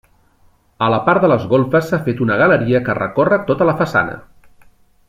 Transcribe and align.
A 0.85 0.87
la 0.93 0.99
part 1.09 1.25
de 1.25 1.29
les 1.33 1.45
golfes 1.51 1.91
s'ha 1.91 2.01
fet 2.09 2.25
una 2.27 2.41
galeria 2.43 2.83
que 2.89 2.99
recorre 3.03 3.43
tota 3.53 3.71
la 3.73 3.79
façana. 3.85 4.19